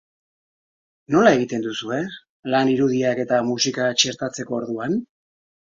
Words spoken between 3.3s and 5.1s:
musika txertatzeko orduan?